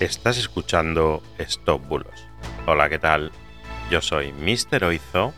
Estás 0.00 0.36
escuchando 0.36 1.22
Stop 1.38 1.86
Bulos. 1.88 2.28
Hola, 2.66 2.90
¿qué 2.90 2.98
tal? 2.98 3.32
Yo 3.90 4.02
soy 4.02 4.30
Mr. 4.34 4.84
Oizo 4.84 5.32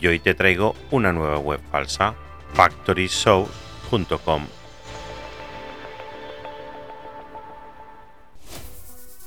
y 0.00 0.06
hoy 0.06 0.18
te 0.18 0.32
traigo 0.32 0.74
una 0.90 1.12
nueva 1.12 1.36
web 1.38 1.60
falsa, 1.70 2.14
factoryshow.com. 2.54 4.46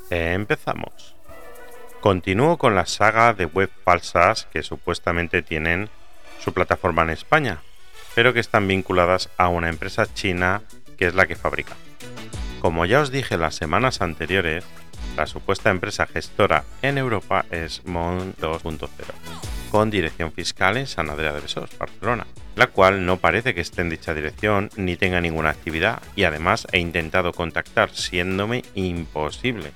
Empezamos. 0.09 1.15
Continúo 2.01 2.57
con 2.57 2.73
la 2.73 2.87
saga 2.87 3.35
de 3.35 3.45
web 3.45 3.69
falsas 3.85 4.47
que 4.51 4.63
supuestamente 4.63 5.43
tienen 5.43 5.89
su 6.39 6.53
plataforma 6.53 7.03
en 7.03 7.11
España, 7.11 7.61
pero 8.15 8.33
que 8.33 8.39
están 8.39 8.67
vinculadas 8.67 9.29
a 9.37 9.47
una 9.47 9.69
empresa 9.69 10.11
china 10.11 10.63
que 10.97 11.05
es 11.05 11.13
la 11.13 11.27
que 11.27 11.35
fabrica. 11.35 11.75
Como 12.61 12.85
ya 12.85 13.01
os 13.01 13.09
dije 13.09 13.39
las 13.39 13.55
semanas 13.55 14.01
anteriores, 14.01 14.63
la 15.17 15.25
supuesta 15.25 15.71
empresa 15.71 16.05
gestora 16.05 16.63
en 16.83 16.99
Europa 16.99 17.43
es 17.49 17.83
Mon 17.85 18.35
2.0, 18.35 18.87
con 19.71 19.89
dirección 19.89 20.31
fiscal 20.31 20.77
en 20.77 20.85
San 20.85 21.09
Andrea 21.09 21.33
de 21.33 21.41
Besós, 21.41 21.75
Barcelona, 21.79 22.27
la 22.55 22.67
cual 22.67 23.03
no 23.03 23.17
parece 23.17 23.55
que 23.55 23.61
esté 23.61 23.81
en 23.81 23.89
dicha 23.89 24.13
dirección 24.13 24.69
ni 24.75 24.95
tenga 24.95 25.19
ninguna 25.21 25.49
actividad 25.49 26.03
y 26.15 26.25
además 26.25 26.67
he 26.71 26.77
intentado 26.77 27.33
contactar 27.33 27.89
siéndome 27.95 28.63
imposible. 28.75 29.71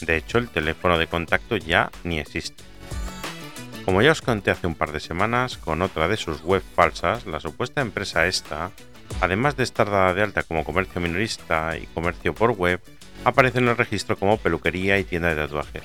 De 0.00 0.16
hecho, 0.16 0.38
el 0.38 0.48
teléfono 0.48 0.96
de 0.96 1.08
contacto 1.08 1.58
ya 1.58 1.90
ni 2.02 2.18
existe. 2.18 2.64
Como 3.84 4.00
ya 4.00 4.12
os 4.12 4.22
conté 4.22 4.50
hace 4.50 4.66
un 4.66 4.74
par 4.74 4.92
de 4.92 5.00
semanas, 5.00 5.58
con 5.58 5.82
otra 5.82 6.08
de 6.08 6.16
sus 6.16 6.40
web 6.40 6.62
falsas, 6.74 7.26
la 7.26 7.40
supuesta 7.40 7.82
empresa 7.82 8.26
esta 8.26 8.70
Además 9.20 9.56
de 9.56 9.64
estar 9.64 9.90
dada 9.90 10.14
de 10.14 10.22
alta 10.22 10.42
como 10.42 10.64
comercio 10.64 11.00
minorista 11.00 11.76
y 11.76 11.86
comercio 11.86 12.34
por 12.34 12.50
web, 12.52 12.80
aparece 13.24 13.58
en 13.58 13.68
el 13.68 13.76
registro 13.76 14.16
como 14.16 14.36
peluquería 14.36 14.98
y 14.98 15.04
tienda 15.04 15.28
de 15.28 15.36
tatuajes. 15.36 15.84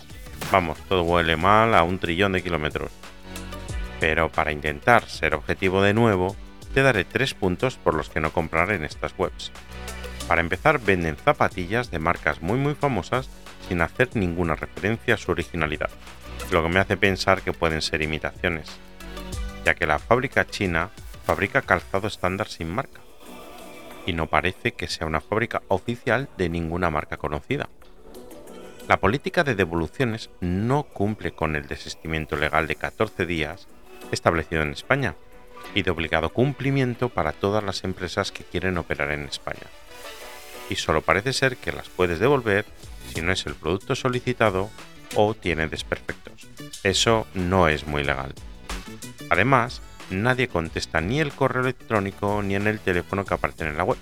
Vamos, 0.51 0.77
todo 0.87 1.03
huele 1.03 1.35
mal 1.35 1.75
a 1.75 1.83
un 1.83 1.99
trillón 1.99 2.31
de 2.31 2.43
kilómetros. 2.43 2.91
Pero 3.99 4.31
para 4.31 4.51
intentar 4.51 5.07
ser 5.09 5.35
objetivo 5.35 5.81
de 5.81 5.93
nuevo, 5.93 6.35
te 6.73 6.81
daré 6.81 7.03
tres 7.03 7.33
puntos 7.33 7.75
por 7.75 7.95
los 7.95 8.09
que 8.09 8.19
no 8.19 8.31
comprar 8.31 8.71
en 8.71 8.83
estas 8.83 9.13
webs. 9.17 9.51
Para 10.27 10.41
empezar, 10.41 10.79
venden 10.79 11.15
zapatillas 11.15 11.89
de 11.89 11.99
marcas 11.99 12.41
muy 12.41 12.57
muy 12.57 12.75
famosas 12.75 13.29
sin 13.67 13.81
hacer 13.81 14.09
ninguna 14.13 14.55
referencia 14.55 15.15
a 15.15 15.17
su 15.17 15.31
originalidad, 15.31 15.89
lo 16.51 16.63
que 16.63 16.69
me 16.69 16.79
hace 16.79 16.97
pensar 16.97 17.41
que 17.41 17.53
pueden 17.53 17.81
ser 17.81 18.01
imitaciones, 18.01 18.69
ya 19.65 19.73
que 19.73 19.85
la 19.85 19.99
fábrica 19.99 20.45
china 20.45 20.89
fabrica 21.25 21.61
calzado 21.61 22.07
estándar 22.07 22.47
sin 22.47 22.69
marca 22.69 23.01
y 24.07 24.13
no 24.13 24.27
parece 24.27 24.71
que 24.71 24.87
sea 24.87 25.05
una 25.05 25.21
fábrica 25.21 25.61
oficial 25.67 26.29
de 26.37 26.49
ninguna 26.49 26.89
marca 26.89 27.17
conocida. 27.17 27.69
La 28.87 29.01
política 29.01 29.43
de 29.43 29.53
devoluciones 29.53 30.29
no 30.39 30.83
cumple 30.83 31.33
con 31.33 31.57
el 31.57 31.67
desistimiento 31.67 32.37
legal 32.37 32.67
de 32.67 32.77
14 32.77 33.25
días 33.25 33.67
establecido 34.11 34.61
en 34.61 34.71
España 34.71 35.15
y 35.75 35.81
de 35.81 35.91
obligado 35.91 36.29
cumplimiento 36.29 37.09
para 37.09 37.33
todas 37.33 37.63
las 37.63 37.83
empresas 37.83 38.31
que 38.31 38.45
quieren 38.45 38.77
operar 38.77 39.11
en 39.11 39.25
España. 39.25 39.67
Y 40.69 40.75
solo 40.75 41.01
parece 41.01 41.33
ser 41.33 41.57
que 41.57 41.73
las 41.73 41.89
puedes 41.89 42.19
devolver 42.19 42.65
si 43.13 43.21
no 43.21 43.33
es 43.33 43.45
el 43.45 43.55
producto 43.55 43.93
solicitado 43.93 44.69
o 45.15 45.33
tiene 45.33 45.67
desperfectos. 45.67 46.47
Eso 46.83 47.27
no 47.33 47.67
es 47.67 47.87
muy 47.87 48.05
legal. 48.05 48.33
Además, 49.29 49.81
nadie 50.09 50.47
contesta 50.47 51.01
ni 51.01 51.19
el 51.19 51.31
correo 51.31 51.63
electrónico 51.63 52.41
ni 52.41 52.55
en 52.55 52.67
el 52.67 52.79
teléfono 52.79 53.25
que 53.25 53.33
aparecen 53.33 53.67
en 53.67 53.77
la 53.77 53.83
web. 53.83 53.97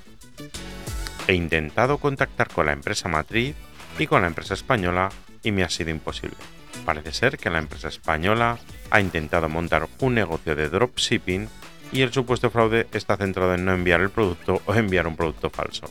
He 1.27 1.33
intentado 1.33 1.97
contactar 1.97 2.49
con 2.49 2.67
la 2.67 2.73
empresa 2.73 3.09
matriz 3.09 3.55
y 3.97 4.07
con 4.07 4.21
la 4.21 4.27
empresa 4.27 4.53
española 4.53 5.09
y 5.43 5.51
me 5.51 5.63
ha 5.63 5.69
sido 5.69 5.89
imposible. 5.89 6.37
Parece 6.85 7.13
ser 7.13 7.37
que 7.37 7.49
la 7.49 7.59
empresa 7.59 7.87
española 7.87 8.59
ha 8.91 9.01
intentado 9.01 9.49
montar 9.49 9.87
un 9.99 10.13
negocio 10.13 10.55
de 10.55 10.69
dropshipping 10.69 11.49
y 11.91 12.01
el 12.01 12.11
supuesto 12.11 12.49
fraude 12.49 12.87
está 12.91 13.17
centrado 13.17 13.53
en 13.53 13.65
no 13.65 13.73
enviar 13.73 14.01
el 14.01 14.09
producto 14.09 14.61
o 14.65 14.75
enviar 14.75 15.07
un 15.07 15.15
producto 15.15 15.49
falso. 15.49 15.89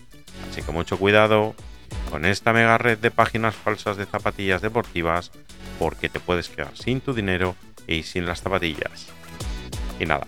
Así 0.50 0.62
que 0.62 0.72
mucho 0.72 0.98
cuidado 0.98 1.54
con 2.10 2.24
esta 2.24 2.52
mega 2.52 2.78
red 2.78 2.98
de 2.98 3.10
páginas 3.10 3.54
falsas 3.54 3.96
de 3.96 4.06
zapatillas 4.06 4.62
deportivas 4.62 5.30
porque 5.78 6.08
te 6.08 6.20
puedes 6.20 6.48
quedar 6.48 6.76
sin 6.76 7.00
tu 7.00 7.14
dinero 7.14 7.56
y 7.86 8.02
sin 8.02 8.26
las 8.26 8.42
zapatillas. 8.42 9.08
Y 9.98 10.06
nada, 10.06 10.26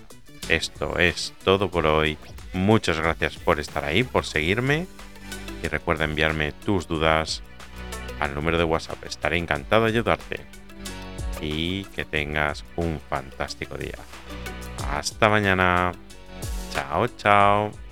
esto 0.49 0.99
es 0.99 1.35
todo 1.45 1.71
por 1.71 1.87
hoy. 1.87 2.19
Muchas 2.53 2.99
gracias 2.99 3.37
por 3.37 3.61
estar 3.61 3.85
ahí, 3.85 4.03
por 4.05 4.25
seguirme. 4.25 4.87
Y 5.63 5.69
recuerda 5.69 6.05
enviarme 6.05 6.53
tus 6.53 6.87
dudas 6.87 7.43
al 8.21 8.35
número 8.35 8.59
de 8.59 8.65
WhatsApp. 8.65 9.05
Estaré 9.05 9.39
encantado 9.39 9.85
de 9.85 9.91
ayudarte. 9.91 10.41
Y 11.41 11.85
que 11.85 12.05
tengas 12.05 12.65
un 12.77 13.01
fantástico 13.11 13.77
día. 13.77 13.99
Hasta 14.91 15.29
mañana. 15.29 15.93
Chao, 16.73 17.09
chao. 17.19 17.86